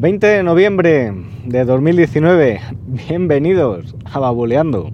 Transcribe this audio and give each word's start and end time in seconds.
20 0.00 0.26
de 0.26 0.42
noviembre 0.42 1.12
de 1.44 1.62
2019. 1.66 2.58
Bienvenidos 2.86 3.94
a 4.10 4.18
Babuleando. 4.18 4.88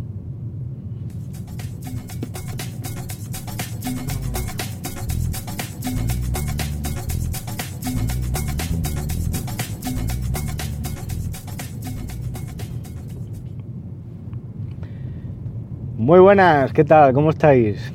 Muy 15.97 16.19
buenas, 16.19 16.73
¿qué 16.73 16.85
tal? 16.85 17.13
¿Cómo 17.13 17.31
estáis? 17.31 17.93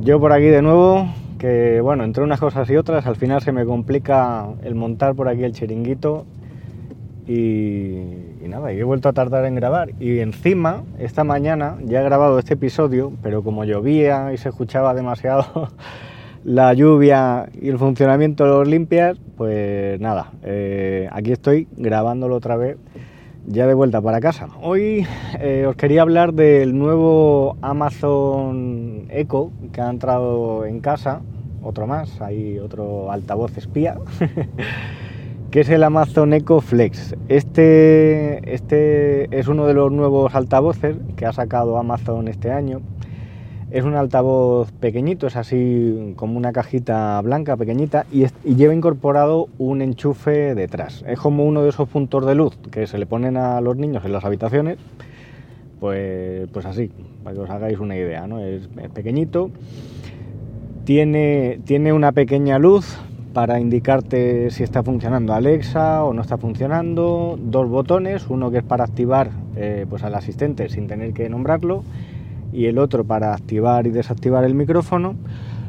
Yo 0.00 0.20
por 0.20 0.34
aquí 0.34 0.48
de 0.48 0.60
nuevo, 0.60 1.08
que 1.42 1.80
bueno, 1.80 2.04
entre 2.04 2.22
unas 2.22 2.38
cosas 2.38 2.70
y 2.70 2.76
otras, 2.76 3.04
al 3.04 3.16
final 3.16 3.42
se 3.42 3.50
me 3.50 3.64
complica 3.64 4.46
el 4.62 4.76
montar 4.76 5.16
por 5.16 5.26
aquí 5.26 5.42
el 5.42 5.52
chiringuito 5.52 6.24
y, 7.26 7.96
y 8.40 8.46
nada, 8.46 8.72
y 8.72 8.78
he 8.78 8.84
vuelto 8.84 9.08
a 9.08 9.12
tardar 9.12 9.44
en 9.46 9.56
grabar. 9.56 9.90
Y 9.98 10.20
encima, 10.20 10.84
esta 11.00 11.24
mañana 11.24 11.78
ya 11.82 12.00
he 12.00 12.04
grabado 12.04 12.38
este 12.38 12.54
episodio, 12.54 13.12
pero 13.24 13.42
como 13.42 13.64
llovía 13.64 14.32
y 14.32 14.36
se 14.36 14.50
escuchaba 14.50 14.94
demasiado 14.94 15.70
la 16.44 16.72
lluvia 16.74 17.48
y 17.60 17.70
el 17.70 17.78
funcionamiento 17.78 18.44
de 18.44 18.50
los 18.50 18.68
limpias, 18.68 19.18
pues 19.36 19.98
nada, 19.98 20.30
eh, 20.44 21.08
aquí 21.10 21.32
estoy 21.32 21.66
grabándolo 21.76 22.36
otra 22.36 22.54
vez 22.54 22.76
ya 23.46 23.66
de 23.66 23.74
vuelta 23.74 24.00
para 24.00 24.20
casa. 24.20 24.48
Hoy 24.60 25.06
eh, 25.40 25.66
os 25.68 25.76
quería 25.76 26.02
hablar 26.02 26.32
del 26.34 26.76
nuevo 26.78 27.56
Amazon 27.62 29.06
Echo 29.10 29.50
que 29.72 29.80
ha 29.80 29.90
entrado 29.90 30.64
en 30.64 30.80
casa, 30.80 31.22
otro 31.62 31.86
más, 31.86 32.20
hay 32.20 32.58
otro 32.58 33.10
altavoz 33.10 33.56
espía, 33.56 33.96
que 35.50 35.60
es 35.60 35.68
el 35.68 35.82
Amazon 35.82 36.32
Echo 36.32 36.60
Flex. 36.60 37.16
Este, 37.28 38.54
este 38.54 39.38
es 39.38 39.48
uno 39.48 39.66
de 39.66 39.74
los 39.74 39.90
nuevos 39.90 40.34
altavoces 40.34 40.96
que 41.16 41.26
ha 41.26 41.32
sacado 41.32 41.78
Amazon 41.78 42.28
este 42.28 42.50
año. 42.50 42.80
Es 43.72 43.84
un 43.84 43.94
altavoz 43.94 44.70
pequeñito, 44.70 45.26
es 45.26 45.34
así 45.34 46.12
como 46.16 46.36
una 46.36 46.52
cajita 46.52 47.18
blanca 47.22 47.56
pequeñita 47.56 48.04
y, 48.12 48.26
lleva 48.44 48.74
incorporado 48.74 49.48
un 49.56 49.80
enchufe 49.80 50.54
detrás. 50.54 51.02
Es 51.08 51.18
como 51.18 51.46
uno 51.46 51.62
de 51.62 51.70
esos 51.70 51.88
puntos 51.88 52.26
de 52.26 52.34
luz 52.34 52.54
que 52.70 52.86
se 52.86 52.98
le 52.98 53.06
ponen 53.06 53.38
a 53.38 53.62
los 53.62 53.78
niños 53.78 54.04
en 54.04 54.12
las 54.12 54.26
habitaciones. 54.26 54.76
Pues, 55.80 56.50
pues 56.52 56.66
así, 56.66 56.90
para 57.24 57.34
que 57.34 57.40
os 57.40 57.48
hagáis 57.48 57.78
una 57.78 57.96
idea, 57.96 58.26
¿no? 58.26 58.40
Es, 58.40 58.68
es 58.76 58.90
pequeñito. 58.90 59.50
Tiene, 60.84 61.58
tiene 61.64 61.94
una 61.94 62.12
pequeña 62.12 62.58
luz 62.58 62.98
para 63.32 63.58
indicarte 63.58 64.50
si 64.50 64.64
está 64.64 64.82
funcionando 64.82 65.32
Alexa 65.32 66.04
o 66.04 66.12
no 66.12 66.20
está 66.20 66.36
funcionando. 66.36 67.38
Dos 67.42 67.70
botones, 67.70 68.26
uno 68.28 68.50
que 68.50 68.58
es 68.58 68.64
para 68.64 68.84
activar 68.84 69.30
eh, 69.56 69.86
pues 69.88 70.02
al 70.02 70.14
asistente 70.14 70.68
sin 70.68 70.88
tener 70.88 71.14
que 71.14 71.30
nombrarlo 71.30 71.84
y 72.52 72.66
el 72.66 72.78
otro 72.78 73.04
para 73.04 73.32
activar 73.34 73.86
y 73.86 73.90
desactivar 73.90 74.44
el 74.44 74.54
micrófono. 74.54 75.14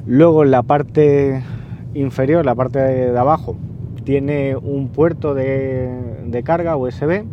Luego 0.05 0.43
en 0.43 0.51
la 0.51 0.63
parte 0.63 1.41
inferior, 1.93 2.45
la 2.45 2.55
parte 2.55 2.79
de 2.79 3.17
abajo, 3.17 3.55
tiene 4.03 4.55
un 4.55 4.89
puerto 4.89 5.33
de, 5.33 6.41
carga 6.43 6.75
USB 6.75 7.23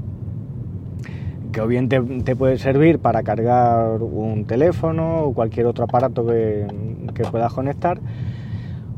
que 1.53 1.61
o 1.61 1.67
bien 1.67 1.89
te, 1.89 2.01
te, 2.01 2.37
puede 2.37 2.59
servir 2.59 3.01
para 3.01 3.25
cargar 3.25 4.01
un 4.01 4.45
teléfono 4.45 5.25
o 5.25 5.35
cualquier 5.35 5.67
otro 5.67 5.85
aparato 5.85 6.25
que, 6.25 6.65
que 7.13 7.25
puedas 7.25 7.53
conectar, 7.53 7.99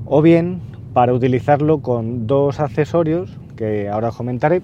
o 0.04 0.20
bien 0.20 0.60
para 0.92 1.14
utilizarlo 1.14 1.78
con 1.78 2.26
dos 2.26 2.60
accesorios 2.60 3.38
que 3.56 3.88
ahora 3.88 4.08
os 4.08 4.16
comentaré, 4.16 4.60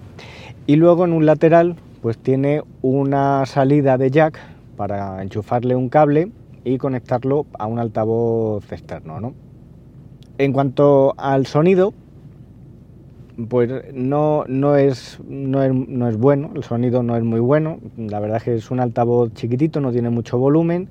y 0.67 0.77
luego 0.77 1.07
en 1.07 1.15
un 1.15 1.25
lateral 1.25 1.77
pues 2.03 2.19
tiene 2.19 2.63
una 2.83 3.47
salida 3.47 3.97
de 3.97 4.11
jack 4.11 4.39
para 4.79 5.21
enchufarle 5.23 5.75
un 5.75 5.91
cable 5.91 6.31
y 6.65 6.79
conectarlo 6.79 7.47
a 7.59 7.67
un 7.67 7.79
altavoz 7.79 8.73
externo. 8.73 9.21
¿no? 9.21 9.35
En 10.39 10.53
cuanto 10.53 11.15
al 11.19 11.47
sonido, 11.47 11.93
pues 13.49 13.71
no, 13.93 14.45
no, 14.47 14.77
es, 14.77 15.19
no, 15.29 15.63
es, 15.63 15.75
no, 15.75 16.09
es, 16.09 16.17
bueno, 16.17 16.53
el 16.55 16.63
sonido 16.63 17.03
no 17.03 17.17
es 17.17 17.25
muy 17.25 17.41
bueno. 17.41 17.81
La 17.97 18.21
verdad 18.21 18.39
es 18.39 18.43
que 18.45 18.55
es 18.55 18.71
un 18.71 18.81
altavoz 18.81 19.35
chiquitito, 19.35 19.81
no 19.81 19.91
tiene 19.91 20.11
mucho 20.11 20.39
volumen. 20.39 20.89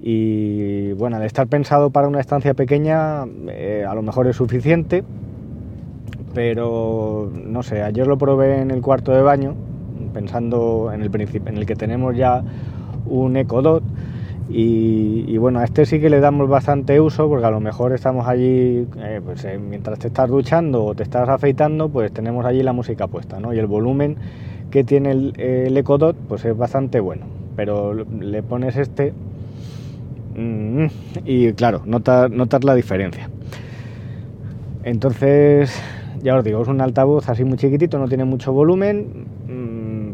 Y 0.00 0.92
bueno, 0.92 1.18
al 1.18 1.24
estar 1.24 1.46
pensado 1.46 1.90
para 1.90 2.08
una 2.08 2.20
estancia 2.20 2.54
pequeña, 2.54 3.24
eh, 3.48 3.84
a 3.86 3.94
lo 3.94 4.02
mejor 4.02 4.28
es 4.28 4.36
suficiente. 4.36 5.04
Pero 6.32 7.30
no 7.34 7.62
sé, 7.62 7.82
ayer 7.82 8.06
lo 8.06 8.16
probé 8.16 8.62
en 8.62 8.70
el 8.70 8.80
cuarto 8.80 9.12
de 9.12 9.20
baño, 9.20 9.56
pensando 10.14 10.90
en 10.94 11.02
el, 11.02 11.10
en 11.46 11.56
el 11.58 11.66
que 11.66 11.74
tenemos 11.74 12.16
ya 12.16 12.42
un 13.10 13.36
Echo 13.36 13.60
Dot. 13.60 13.82
Y, 14.48 15.26
y, 15.28 15.36
bueno, 15.38 15.60
a 15.60 15.64
este 15.64 15.86
sí 15.86 16.00
que 16.00 16.10
le 16.10 16.18
damos 16.18 16.48
bastante 16.48 17.00
uso 17.00 17.28
porque 17.28 17.46
a 17.46 17.50
lo 17.50 17.60
mejor 17.60 17.92
estamos 17.92 18.26
allí, 18.26 18.86
eh, 18.98 19.20
pues 19.24 19.44
eh, 19.44 19.58
mientras 19.58 19.98
te 20.00 20.08
estás 20.08 20.28
duchando 20.28 20.86
o 20.86 20.94
te 20.94 21.04
estás 21.04 21.28
afeitando, 21.28 21.88
pues 21.88 22.10
tenemos 22.12 22.44
allí 22.44 22.62
la 22.62 22.72
música 22.72 23.06
puesta, 23.06 23.38
¿no? 23.38 23.54
Y 23.54 23.58
el 23.58 23.66
volumen 23.66 24.16
que 24.72 24.82
tiene 24.82 25.12
el, 25.12 25.38
el 25.38 25.76
Echo 25.76 25.98
Dot, 25.98 26.16
pues 26.28 26.44
es 26.44 26.56
bastante 26.56 26.98
bueno. 26.98 27.26
Pero 27.54 27.94
le 27.94 28.42
pones 28.42 28.76
este 28.76 29.12
mmm, 30.36 30.86
y 31.24 31.52
claro, 31.52 31.82
notas, 31.84 32.30
notas 32.30 32.64
la 32.64 32.74
diferencia. 32.74 33.28
Entonces, 34.82 35.72
ya 36.22 36.36
os 36.36 36.44
digo, 36.44 36.62
es 36.62 36.68
un 36.68 36.80
altavoz 36.80 37.28
así 37.28 37.44
muy 37.44 37.58
chiquitito, 37.58 37.98
no 37.98 38.08
tiene 38.08 38.24
mucho 38.24 38.52
volumen, 38.52 39.26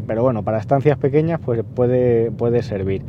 pero 0.07 0.23
bueno, 0.23 0.43
para 0.43 0.57
estancias 0.57 0.97
pequeñas 0.97 1.39
pues 1.43 1.63
puede, 1.75 2.31
puede 2.31 2.63
servir. 2.63 3.03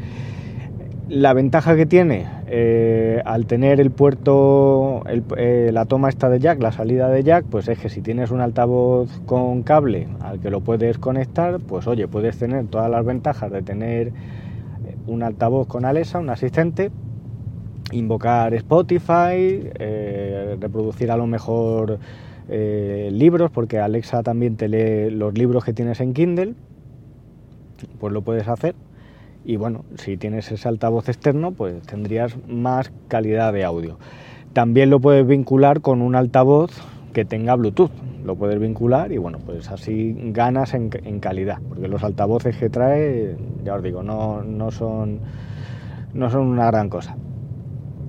La 1.09 1.32
ventaja 1.32 1.75
que 1.75 1.86
tiene 1.86 2.26
eh, 2.48 3.22
al 3.25 3.47
tener 3.47 3.81
el 3.81 3.91
puerto, 3.91 5.03
el, 5.06 5.25
eh, 5.38 5.70
la 5.72 5.87
toma 5.87 6.10
esta 6.10 6.28
de 6.28 6.38
jack, 6.38 6.60
la 6.60 6.70
salida 6.70 7.08
de 7.08 7.22
jack, 7.22 7.47
pues 7.47 7.66
es 7.69 7.78
que 7.78 7.88
si 7.88 8.03
tienes 8.03 8.31
un 8.31 8.42
altavoz 8.42 9.08
con 9.25 9.62
cable 9.62 10.08
al 10.20 10.38
que 10.41 10.50
lo 10.50 10.60
puedes 10.60 10.98
conectar, 10.98 11.60
pues 11.60 11.87
oye, 11.87 12.08
puedes 12.08 12.37
tener 12.37 12.66
todas 12.66 12.91
las 12.91 13.06
ventajas 13.06 13.50
de 13.50 13.62
tener 13.62 14.12
un 15.06 15.22
altavoz 15.22 15.66
con 15.66 15.87
Alexa, 15.87 16.19
un 16.19 16.28
asistente, 16.28 16.91
invocar 17.91 18.53
Spotify, 18.53 19.70
eh, 19.78 20.58
reproducir 20.60 21.10
a 21.10 21.16
lo 21.16 21.26
mejor 21.26 21.98
libros, 22.50 23.50
porque 23.50 23.78
Alexa 23.78 24.22
también 24.22 24.56
te 24.56 24.69
lee 24.69 25.10
los 25.10 25.37
libros 25.37 25.64
que 25.64 25.75
tienes 25.75 26.00
en 26.00 26.14
Kindle, 26.14 26.54
pues 27.98 28.12
lo 28.12 28.22
puedes 28.22 28.48
hacer 28.48 28.74
y 29.44 29.56
bueno, 29.56 29.84
si 29.96 30.16
tienes 30.16 30.50
ese 30.52 30.68
altavoz 30.68 31.08
externo, 31.08 31.52
pues 31.52 31.80
tendrías 31.82 32.36
más 32.46 32.92
calidad 33.08 33.52
de 33.52 33.64
audio. 33.64 33.98
También 34.52 34.90
lo 34.90 35.00
puedes 35.00 35.26
vincular 35.26 35.80
con 35.80 36.02
un 36.02 36.14
altavoz 36.14 36.70
que 37.12 37.24
tenga 37.24 37.54
Bluetooth. 37.54 37.90
Lo 38.24 38.36
puedes 38.36 38.58
vincular 38.58 39.10
y 39.12 39.18
bueno, 39.18 39.38
pues 39.38 39.70
así 39.70 40.14
ganas 40.32 40.74
en, 40.74 40.90
calidad, 41.20 41.60
porque 41.68 41.88
los 41.88 42.04
altavoces 42.04 42.56
que 42.56 42.68
trae, 42.68 43.36
ya 43.64 43.74
os 43.74 43.82
digo, 43.82 44.02
no, 44.02 44.42
no, 44.42 44.70
son, 44.70 45.20
no 46.12 46.28
son 46.28 46.46
una 46.46 46.66
gran 46.66 46.90
cosa. 46.90 47.16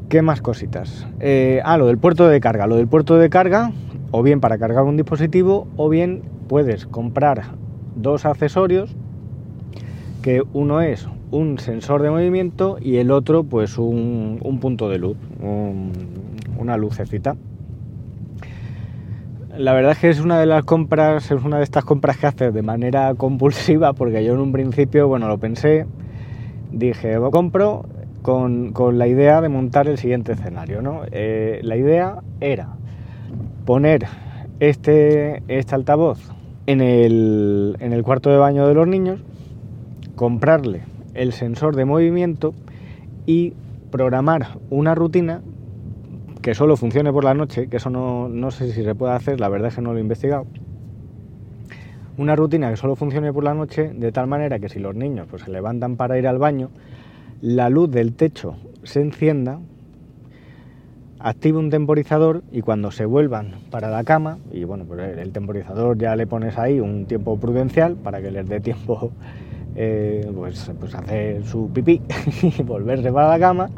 ¿Qué 0.10 0.22
más 0.22 0.42
cositas? 0.42 1.08
Eh, 1.20 1.62
ah, 1.64 1.78
lo 1.78 1.88
del 1.88 2.00
puerto 2.00 2.28
de 2.28 2.42
carga. 2.42 2.68
Lo 2.68 2.76
del 2.76 2.88
puerto 2.88 3.18
de 3.18 3.30
carga, 3.30 3.72
o 4.12 4.24
bien 4.24 4.42
para 4.42 4.58
cargar 4.58 4.84
un 4.84 4.98
dispositivo, 4.98 5.68
o 5.78 5.88
bien 5.88 6.24
puedes 6.48 6.88
comprar 6.88 7.44
dos 7.96 8.26
accesorios, 8.26 8.96
que 10.22 10.44
uno 10.54 10.82
es 10.82 11.08
un 11.32 11.60
sensor 11.60 12.02
de 12.02 12.10
movimiento 12.10 12.78
y 12.82 12.98
el 12.98 13.12
otro 13.12 13.44
pues 13.44 13.78
un, 13.78 14.40
un 14.44 14.60
punto 14.60 14.90
de 14.90 14.98
luz, 14.98 15.18
un, 15.42 15.92
una 16.58 16.78
lucecita. 16.78 17.36
La 19.58 19.74
verdad 19.74 19.92
es 19.92 20.00
que 20.00 20.10
es 20.10 20.22
una 20.22 20.40
de 20.40 20.46
las 20.46 20.64
compras, 20.64 21.32
es 21.32 21.44
una 21.44 21.58
de 21.58 21.64
estas 21.64 21.84
compras 21.84 22.18
que 22.18 22.28
haces 22.28 22.54
de 22.54 22.62
manera 22.62 23.14
compulsiva, 23.16 23.94
porque 23.94 24.24
yo 24.24 24.34
en 24.34 24.40
un 24.40 24.52
principio, 24.52 25.08
bueno, 25.08 25.28
lo 25.28 25.38
pensé, 25.38 25.86
dije, 26.72 27.16
lo 27.16 27.30
compro 27.30 27.86
con, 28.22 28.72
con 28.72 28.98
la 28.98 29.08
idea 29.08 29.42
de 29.42 29.50
montar 29.50 29.88
el 29.88 29.98
siguiente 29.98 30.32
escenario, 30.34 30.82
¿no? 30.82 31.02
Eh, 31.12 31.60
la 31.64 31.76
idea 31.76 32.22
era 32.40 32.70
poner 33.66 34.06
este, 34.60 35.44
este 35.48 35.76
altavoz 35.76 36.20
en 36.66 36.82
el, 36.82 37.76
en 37.80 37.94
el 37.94 38.04
cuarto 38.04 38.30
de 38.30 38.38
baño 38.38 38.68
de 38.68 38.74
los 38.74 38.88
niños, 38.88 39.20
comprarle 40.20 40.82
el 41.14 41.32
sensor 41.32 41.78
de 41.78 41.86
movimiento 41.86 42.54
y 43.26 43.54
programar 43.90 44.58
una 44.70 44.94
rutina 44.94 45.42
que 46.42 46.54
solo 46.56 46.76
funcione 46.76 47.14
por 47.14 47.24
la 47.24 47.34
noche, 47.34 47.70
que 47.70 47.78
eso 47.78 47.90
no, 47.90 48.28
no, 48.28 48.52
sé 48.52 48.70
si 48.74 48.84
se 48.84 48.96
puede 48.96 49.14
hacer, 49.14 49.40
la 49.40 49.48
verdad 49.48 49.70
es 49.70 49.76
que 49.76 49.82
no 49.82 49.94
lo 49.94 49.98
he 49.98 50.02
investigado. 50.02 50.46
Una 52.18 52.36
rutina 52.36 52.70
que 52.70 52.76
solo 52.76 52.98
funcione 52.98 53.32
por 53.32 53.46
la 53.46 53.54
noche, 53.54 53.94
de 53.94 54.12
tal 54.12 54.28
manera 54.28 54.60
que 54.60 54.68
si 54.68 54.80
los 54.80 54.94
niños 54.94 55.26
pues, 55.30 55.44
se 55.44 55.52
levantan 55.52 55.96
para 55.96 56.20
ir 56.20 56.28
al 56.28 56.38
baño, 56.38 56.70
la 57.40 57.70
luz 57.70 57.90
del 57.90 58.14
techo 58.14 58.58
se 58.84 59.00
encienda 59.00 59.62
activa 61.20 61.60
un 61.60 61.70
temporizador 61.70 62.44
y 62.52 62.60
cuando 62.60 62.92
se 62.92 63.06
vuelvan 63.06 63.54
para 63.72 63.90
la 63.90 64.04
cama, 64.04 64.38
y 64.52 64.66
bueno, 64.66 64.84
pues 64.84 65.18
el 65.18 65.32
temporizador 65.32 65.98
ya 65.98 66.18
le 66.18 66.28
pones 66.28 66.58
ahí 66.58 66.82
un 66.82 67.06
tiempo 67.06 67.40
prudencial 67.40 67.96
para 67.96 68.22
que 68.22 68.32
les 68.32 68.50
dé 68.50 68.60
tiempo 68.60 69.14
eh, 69.76 70.30
pues, 70.36 70.72
pues 70.80 70.96
hacer 70.96 71.44
su 71.46 71.70
pipí 71.70 72.02
y 72.42 72.64
volverse 72.64 73.12
para 73.12 73.30
la 73.30 73.40
cama, 73.40 73.70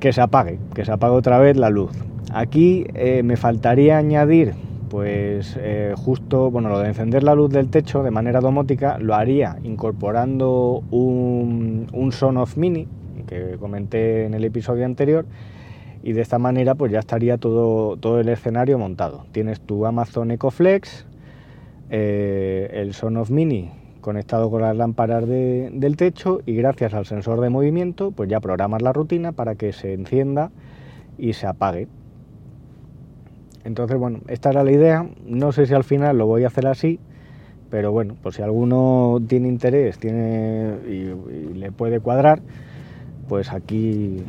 que 0.00 0.12
se 0.12 0.20
apague, 0.20 0.58
que 0.74 0.84
se 0.84 0.92
apague 0.92 1.14
otra 1.14 1.38
vez 1.38 1.56
la 1.56 1.70
luz. 1.70 1.90
Aquí 2.32 2.86
eh, 2.94 3.22
me 3.22 3.36
faltaría 3.36 3.98
añadir, 3.98 4.54
pues 4.90 5.56
eh, 5.60 5.94
justo, 5.96 6.50
bueno, 6.50 6.68
lo 6.68 6.80
de 6.80 6.88
encender 6.88 7.22
la 7.22 7.34
luz 7.34 7.50
del 7.50 7.68
techo 7.68 8.02
de 8.02 8.10
manera 8.10 8.40
domótica 8.40 8.98
lo 8.98 9.14
haría 9.14 9.56
incorporando 9.62 10.82
un, 10.90 11.86
un 11.92 12.12
Son 12.12 12.36
of 12.36 12.56
Mini, 12.56 12.88
que 13.26 13.56
comenté 13.58 14.26
en 14.26 14.34
el 14.34 14.44
episodio 14.44 14.84
anterior, 14.84 15.26
y 16.02 16.12
de 16.12 16.20
esta 16.20 16.38
manera 16.38 16.74
pues 16.74 16.92
ya 16.92 17.00
estaría 17.00 17.36
todo, 17.38 17.96
todo 17.96 18.20
el 18.20 18.28
escenario 18.28 18.78
montado. 18.78 19.24
Tienes 19.32 19.60
tu 19.60 19.86
Amazon 19.86 20.30
EcoFlex, 20.30 21.06
eh, 21.90 22.70
el 22.72 22.94
Son 22.94 23.16
of 23.16 23.30
Mini 23.30 23.70
conectado 24.00 24.50
con 24.50 24.62
las 24.62 24.76
lámparas 24.76 25.26
del 25.26 25.96
techo 25.96 26.40
y 26.46 26.54
gracias 26.54 26.94
al 26.94 27.06
sensor 27.06 27.40
de 27.40 27.50
movimiento 27.50 28.12
pues 28.12 28.28
ya 28.28 28.38
programas 28.38 28.80
la 28.80 28.92
rutina 28.92 29.32
para 29.32 29.56
que 29.56 29.72
se 29.72 29.94
encienda 29.94 30.52
y 31.18 31.32
se 31.32 31.48
apague. 31.48 31.88
Entonces 33.64 33.98
bueno, 33.98 34.20
esta 34.28 34.50
era 34.50 34.62
la 34.62 34.70
idea, 34.70 35.08
no 35.26 35.50
sé 35.50 35.66
si 35.66 35.74
al 35.74 35.82
final 35.82 36.18
lo 36.18 36.26
voy 36.26 36.44
a 36.44 36.46
hacer 36.46 36.68
así, 36.68 37.00
pero 37.68 37.90
bueno, 37.90 38.14
pues 38.22 38.36
si 38.36 38.42
alguno 38.42 39.20
tiene 39.26 39.48
interés 39.48 39.98
tiene 39.98 40.76
y 40.88 41.54
le 41.54 41.72
puede 41.72 41.98
cuadrar, 41.98 42.42
pues 43.28 43.52
aquí 43.52 44.22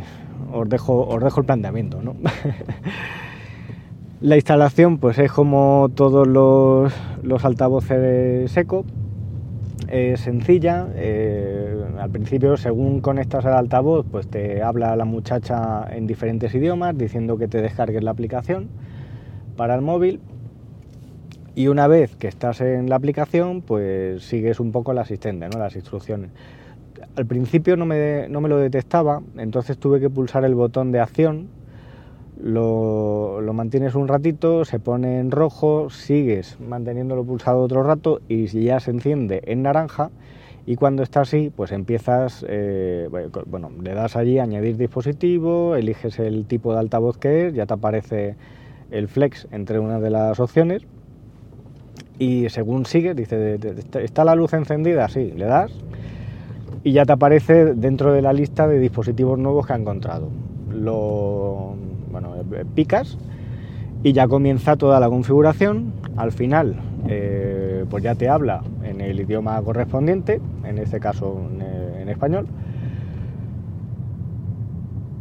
os 0.51 0.67
dejo, 0.67 1.07
os 1.07 1.23
dejo 1.23 1.41
el 1.41 1.45
planteamiento, 1.45 2.01
¿no? 2.01 2.15
La 4.19 4.35
instalación 4.35 4.97
pues 4.97 5.19
es 5.19 5.31
como 5.31 5.91
todos 5.93 6.27
los, 6.27 7.45
altavoces 7.45 8.51
seco, 8.51 8.83
es 9.89 10.21
sencilla, 10.21 10.87
eh, 10.95 11.85
al 11.99 12.09
principio 12.09 12.57
según 12.57 12.99
conectas 13.01 13.45
al 13.45 13.53
altavoz 13.53 14.07
pues 14.09 14.27
te 14.27 14.63
habla 14.63 14.95
la 14.95 15.05
muchacha 15.05 15.85
en 15.91 16.07
diferentes 16.07 16.55
idiomas 16.55 16.97
diciendo 16.97 17.37
que 17.37 17.47
te 17.47 17.61
descargues 17.61 18.03
la 18.03 18.09
aplicación 18.09 18.69
para 19.55 19.75
el 19.75 19.81
móvil. 19.81 20.19
Y 21.53 21.67
una 21.67 21.85
vez 21.85 22.15
que 22.15 22.27
estás 22.27 22.61
en 22.61 22.89
la 22.89 22.95
aplicación 22.95 23.61
pues 23.61 24.23
sigues 24.23 24.59
un 24.59 24.71
poco 24.71 24.93
el 24.93 24.97
asistente, 24.97 25.47
¿no? 25.47 25.59
las 25.59 25.75
instrucciones. 25.75 26.31
Al 27.15 27.27
principio 27.27 27.77
no 27.77 27.85
me, 27.85 28.27
no 28.29 28.41
me, 28.41 28.49
lo 28.49 28.57
detectaba, 28.57 29.21
entonces 29.37 29.77
tuve 29.77 29.99
que 29.99 30.09
pulsar 30.09 30.43
el 30.43 30.55
botón 30.55 30.91
de 30.91 31.01
acción, 31.01 31.49
lo, 32.41 33.41
lo, 33.41 33.53
mantienes 33.53 33.95
un 33.95 34.07
ratito, 34.07 34.65
se 34.65 34.79
pone 34.79 35.19
en 35.19 35.31
rojo, 35.31 35.89
sigues 35.89 36.59
manteniéndolo 36.59 37.23
pulsado 37.23 37.61
otro 37.61 37.83
rato 37.83 38.21
y 38.27 38.47
ya 38.47 38.79
se 38.79 38.91
enciende 38.91 39.41
en 39.45 39.63
naranja 39.63 40.11
y 40.67 40.75
cuando 40.75 41.01
está 41.01 41.21
así, 41.21 41.49
pues 41.55 41.71
empiezas, 41.71 42.45
eh, 42.47 43.07
bueno, 43.45 43.71
le 43.81 43.93
das 43.93 44.17
allí 44.17 44.37
añadir 44.37 44.75
dispositivo, 44.75 45.77
eliges 45.77 46.19
el 46.19 46.45
tipo 46.45 46.73
de 46.73 46.79
altavoz 46.79 47.17
que 47.17 47.47
es, 47.47 47.53
ya 47.53 47.65
te 47.65 47.73
aparece 47.73 48.35
el 48.91 49.07
flex 49.07 49.47
entre 49.51 49.79
una 49.79 49.99
de 49.99 50.09
las 50.09 50.39
opciones 50.41 50.83
y 52.19 52.49
según 52.49 52.85
sigue, 52.85 53.13
dice, 53.13 53.57
¿está 54.01 54.25
la 54.25 54.35
luz 54.35 54.53
encendida? 54.53 55.07
Sí, 55.07 55.31
le 55.35 55.45
das 55.45 55.71
y 56.83 56.91
ya 56.91 57.05
te 57.05 57.13
aparece 57.13 57.73
dentro 57.73 58.11
de 58.11 58.21
la 58.21 58.33
lista 58.33 58.67
de 58.67 58.79
dispositivos 58.79 59.39
nuevos 59.39 59.65
que 59.65 59.73
ha 59.73 59.77
encontrado. 59.77 60.29
Lo, 60.69 61.75
bueno, 62.19 62.35
eh, 62.35 62.65
picas 62.73 63.17
y 64.03 64.13
ya 64.13 64.27
comienza 64.27 64.75
toda 64.75 64.99
la 64.99 65.07
configuración. 65.07 65.93
Al 66.15 66.31
final, 66.31 66.79
eh, 67.07 67.85
pues 67.89 68.03
ya 68.03 68.15
te 68.15 68.27
habla 68.27 68.63
en 68.83 69.01
el 69.01 69.19
idioma 69.19 69.61
correspondiente, 69.61 70.41
en 70.63 70.77
este 70.79 70.99
caso 70.99 71.39
en, 71.99 72.09
español, 72.09 72.47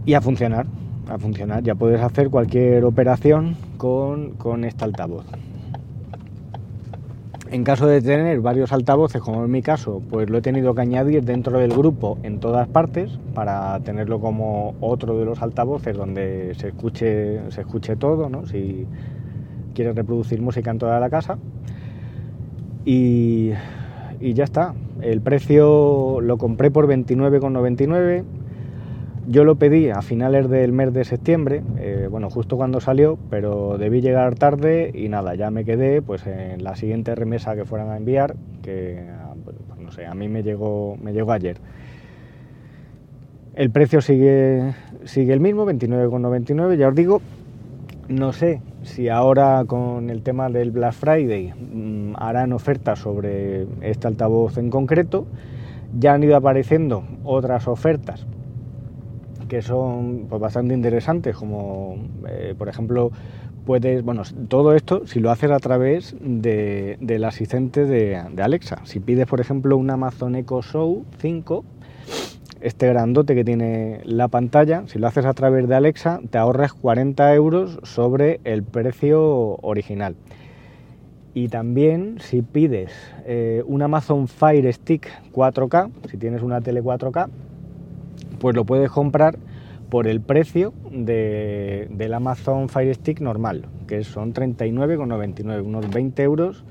y 0.07 0.15
a 0.15 0.21
funcionar, 0.21 0.67
a 1.11 1.19
funcionar. 1.19 1.63
Ya 1.63 1.75
puedes 1.75 2.01
hacer 2.01 2.31
cualquier 2.31 2.85
operación 2.85 3.57
con, 3.77 4.31
con 4.33 4.65
este 4.65 4.85
altavoz. 4.85 5.27
En 7.49 7.63
caso 7.63 7.87
de 7.87 8.03
tener 8.03 8.41
varios 8.41 8.73
altavoces, 8.73 9.23
como 9.23 9.45
en 9.45 9.51
mi 9.51 9.63
caso, 9.63 10.03
pues 10.11 10.29
lo 10.29 10.39
he 10.39 10.43
tenido 10.43 10.75
que 10.75 10.81
añadir 10.81 11.25
dentro 11.25 11.59
del 11.59 11.71
grupo 11.71 12.19
en 12.25 12.41
todas 12.41 12.67
partes 12.67 13.21
para 13.35 13.79
tenerlo 13.81 14.19
como 14.19 14.75
otro 14.81 15.17
de 15.17 15.25
los 15.25 15.41
altavoces 15.41 15.97
donde 15.97 16.55
se 16.57 16.69
escuche, 16.69 17.51
se 17.51 17.61
escuche 17.61 17.95
todo, 17.95 18.29
¿no? 18.29 18.47
si 18.47 18.87
quieres 19.75 19.95
reproducir 19.95 20.43
música 20.43 20.73
en 20.73 20.79
toda 20.79 20.99
la 20.99 21.09
casa. 21.09 21.39
Y, 22.85 23.53
y 24.21 24.35
ya 24.35 24.45
está. 24.45 24.75
El 25.01 25.21
precio 25.21 26.21
lo 26.21 26.39
compré 26.39 26.73
por 26.73 26.89
29,99 26.89 28.25
yo 29.29 29.45
lo 29.45 29.57
pedí 29.57 29.91
a 29.91 30.03
finales 30.03 30.49
del 30.49 30.73
mes 30.73 30.93
de 30.93 31.05
septiembre, 31.05 31.63
eh, 31.79 32.09
bueno, 32.11 32.31
justo 32.31 32.57
cuando 32.57 32.81
salió, 32.81 33.19
pero 33.29 33.77
debí 33.77 34.01
llegar 34.01 34.37
tarde 34.37 34.91
y 34.95 35.09
nada, 35.09 35.35
ya 35.35 35.51
me 35.51 35.65
quedé 35.65 36.01
pues 36.01 36.27
en 36.27 36.63
la 36.63 36.77
siguiente 36.77 37.15
remesa 37.15 37.57
que 37.57 37.65
fueran 37.65 37.91
a 37.91 37.97
enviar, 37.97 38.37
que 38.63 39.05
pues, 39.45 39.57
no 39.81 39.91
sé, 39.91 40.07
a 40.07 40.15
mí 40.15 40.29
me 40.29 40.43
llegó, 40.43 40.97
me 41.03 41.13
llegó 41.13 41.33
ayer. 41.33 41.59
El 43.55 43.71
precio 43.71 44.01
sigue, 44.01 44.75
sigue 45.05 45.33
el 45.33 45.41
mismo, 45.41 45.67
29,99, 45.67 46.77
ya 46.77 46.89
os 46.89 46.95
digo, 46.95 47.21
no 48.09 48.33
sé 48.33 48.61
si 48.83 49.09
ahora 49.09 49.65
con 49.67 50.11
el 50.11 50.23
tema 50.23 50.49
del 50.49 50.71
Black 50.71 50.93
Friday 50.93 51.53
mm, 51.53 52.15
harán 52.17 52.53
ofertas 52.53 53.01
sobre 53.01 53.67
este 53.81 54.07
altavoz 54.07 54.59
en 54.59 54.71
concreto. 54.71 55.27
Ya 55.99 56.13
han 56.13 56.23
ido 56.23 56.37
apareciendo 56.37 57.05
otras 57.25 57.67
ofertas 57.67 58.27
que 59.49 59.63
son 59.63 60.27
pues, 60.29 60.41
bastante 60.41 60.75
interesantes, 60.75 61.37
como 61.37 61.97
eh, 62.29 62.55
por 62.57 62.69
ejemplo 62.69 63.11
puedes, 63.67 64.03
bueno, 64.03 64.23
todo 64.49 64.75
esto 64.75 65.07
si 65.07 65.21
lo 65.21 65.31
haces 65.31 65.51
a 65.51 65.59
través 65.59 66.17
de, 66.21 66.97
del 67.01 67.25
asistente 67.25 67.85
de, 67.85 68.17
Alexa. 68.41 68.81
Si 68.85 69.01
pides, 69.01 69.27
por 69.27 69.41
ejemplo, 69.41 69.77
un 69.77 69.91
Amazon 69.91 70.37
Echo 70.37 70.63
Show 70.63 71.05
5, 71.19 71.65
este 72.61 72.89
grandote 72.89 73.35
que 73.35 73.45
tiene 73.45 74.01
la 74.05 74.29
pantalla, 74.29 74.85
si 74.87 74.99
lo 74.99 75.09
haces 75.09 75.27
a 75.27 75.35
través 75.35 75.69
de 75.69 75.75
Alexa, 75.75 76.21
te 76.31 76.39
ahorras 76.39 76.73
40 76.73 77.35
euros 77.35 77.79
sobre 77.83 78.41
el 78.45 78.63
precio 78.63 79.59
original. 79.63 80.15
Y 81.35 81.49
también 81.49 82.17
si 82.21 82.41
pides 82.41 82.93
eh, 83.27 83.63
un 83.67 83.83
Amazon 83.83 84.27
Fire 84.27 84.73
Stick 84.73 85.11
4K, 85.35 85.91
si 86.11 86.17
tienes 86.17 86.43
una 86.43 86.63
tele 86.63 86.83
4K, 86.83 87.29
pues 88.39 88.55
lo 88.55 88.65
puedes 88.65 88.91
comprar 88.91 89.39
por 89.91 90.07
el 90.07 90.21
precio 90.21 90.73
del 90.91 92.15
Amazon 92.15 92.69
Fire 92.69 92.95
Stick 92.95 93.21
normal, 93.21 93.67
que 93.87 94.03
son 94.05 94.35
39,99, 94.35 95.65
unos 95.65 95.89
20 95.91 96.23
euros 96.23 96.65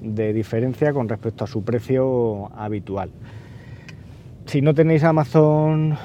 de 0.00 0.32
diferencia 0.32 0.92
con 0.92 1.08
respecto 1.08 1.44
a 1.44 1.46
su 1.46 1.62
precio 1.62 2.50
habitual. 2.56 3.10
Si 4.46 4.60
no 4.60 4.74
tenéis 4.74 5.04
Amazon 5.04 5.96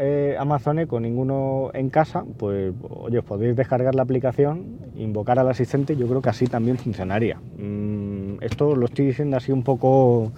eh, 0.00 0.36
Amazon 0.38 0.78
Echo 0.78 1.00
ninguno 1.00 1.70
en 1.74 1.90
casa, 1.90 2.24
pues 2.36 2.72
oye, 2.88 3.18
os 3.18 3.24
podéis 3.24 3.56
descargar 3.56 3.94
la 3.94 4.02
aplicación, 4.02 4.78
invocar 4.96 5.38
al 5.38 5.48
asistente, 5.48 5.96
yo 5.96 6.06
creo 6.06 6.22
que 6.22 6.28
así 6.28 6.46
también 6.46 6.78
funcionaría. 6.78 7.38
Mm, 7.58 8.42
esto 8.42 8.76
lo 8.76 8.86
estoy 8.86 9.06
diciendo 9.06 9.36
así 9.36 9.50
un 9.50 9.62
poco 9.62 10.30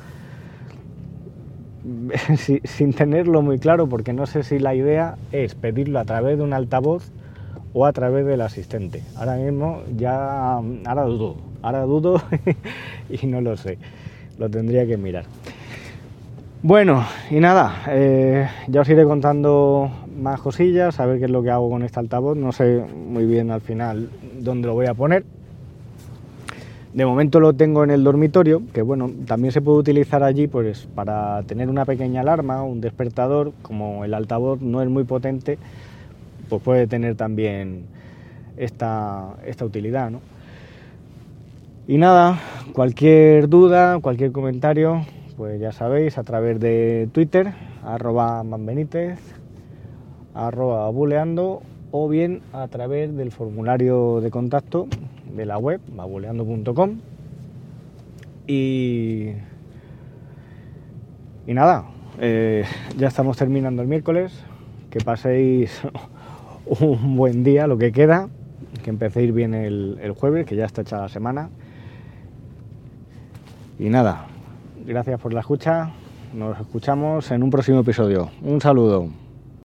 sin 2.65 2.93
tenerlo 2.93 3.43
muy 3.43 3.59
claro, 3.59 3.89
porque 3.89 4.13
no 4.13 4.27
sé 4.27 4.43
si 4.43 4.59
la 4.59 4.75
idea 4.75 5.17
es 5.33 5.55
pedirlo 5.55 5.99
a 5.99 6.05
través 6.05 6.39
de 6.39 6.45
un 6.45 6.53
altavoz 6.53 7.11
o 7.73 7.87
a 7.87 7.93
través 7.93 8.27
del 8.27 8.41
asistente. 8.41 9.03
Ahora 9.17 9.37
mismo 9.37 9.83
ya, 9.97 10.57
ahora 10.57 11.03
dudo, 11.05 11.37
ahora 11.63 11.83
dudo 11.83 12.23
y 13.09 13.27
no 13.27 13.41
lo 13.41 13.57
sé, 13.57 13.79
lo 14.39 14.49
tendría 14.49 14.87
que 14.87 14.97
mirar. 14.97 15.25
Bueno, 16.63 17.07
y 17.31 17.41
nada, 17.41 17.85
eh, 17.89 18.47
ya 18.69 18.83
os 18.83 18.89
iré 18.89 19.05
contando 19.05 19.91
más 20.15 20.41
cosillas, 20.43 21.01
a 21.01 21.07
ver 21.07 21.19
qué 21.19 21.25
es 21.25 21.31
lo 21.31 21.43
que 21.43 21.51
hago 21.51 21.71
con 21.71 21.83
este 21.83 21.99
altavoz. 22.01 22.37
No 22.37 22.53
sé 22.53 22.85
muy 23.09 23.25
bien 23.25 23.51
al 23.51 23.63
final 23.63 24.11
dónde 24.39 24.69
lo 24.69 24.75
voy 24.75 24.87
a 24.87 24.93
poner, 24.93 25.25
de 26.93 27.07
momento 27.07 27.39
lo 27.39 27.53
tengo 27.53 27.85
en 27.85 27.91
el 27.91 28.03
dormitorio, 28.03 28.63
que 28.73 28.83
bueno, 28.83 29.11
también 29.27 29.53
se 29.53 29.61
puede 29.61 29.79
utilizar 29.79 30.25
allí 30.25 30.49
pues, 30.49 30.89
para 30.95 31.43
tener 31.45 31.69
una 31.69 31.85
pequeña 31.85 32.23
alarma, 32.23 32.65
un 32.65 32.81
despertador, 32.81 33.53
como 33.63 34.05
el 34.05 34.13
altavoz 34.13 34.61
no 34.61 34.83
es 34.83 34.89
muy 34.89 35.05
potente, 35.05 35.59
pues 36.49 36.61
puede 36.63 36.89
tener 36.89 37.15
también 37.15 37.85
esta, 38.57 39.37
esta 39.47 39.65
utilidad. 39.65 40.11
¿no? 40.11 40.21
Y 41.87 41.97
nada, 41.97 42.41
cualquier 42.73 43.49
duda, 43.49 44.01
cualquier 44.01 44.33
comentario, 44.33 45.05
pues 45.37 45.61
ya 45.61 45.71
sabéis, 45.71 46.19
a 46.19 46.25
través 46.25 46.59
de 46.59 47.09
Twitter, 47.13 47.53
arroba 47.85 48.43
manbenítez, 48.43 49.19
arroba 50.35 50.81
babuleando 50.81 51.63
o 51.93 52.09
bien 52.09 52.43
a 52.53 52.67
través 52.67 53.17
del 53.17 53.31
formulario 53.31 54.21
de 54.21 54.31
contacto 54.31 54.89
de 55.35 55.47
la 55.47 55.59
web 55.59 55.81
babuleando.com 55.95 56.99
y, 58.47 59.29
y 61.47 61.55
nada, 61.55 61.85
eh, 62.19 62.65
ya 62.97 63.09
estamos 63.09 63.37
terminando 63.37 63.83
el 63.83 63.89
miércoles, 63.89 64.33
que 64.91 64.99
paséis 64.99 65.83
un 66.81 67.17
buen 67.17 67.45
día, 67.45 67.67
lo 67.67 67.79
que 67.79 67.93
queda, 67.93 68.29
que 68.83 68.91
empecéis 68.91 69.33
bien 69.33 69.55
el, 69.55 69.99
el 70.03 70.13
jueves, 70.13 70.47
que 70.47 70.57
ya 70.57 70.65
está 70.65 70.83
hecha 70.83 70.99
la 70.99 71.09
semana. 71.09 71.51
Y 73.79 73.89
nada, 73.89 74.27
gracias 74.85 75.21
por 75.21 75.33
la 75.33 75.41
escucha, 75.41 75.91
nos 76.35 76.59
escuchamos 76.61 77.31
en 77.31 77.43
un 77.43 77.51
próximo 77.51 77.81
episodio. 77.81 78.31
Un 78.43 78.61
saludo. 78.61 79.30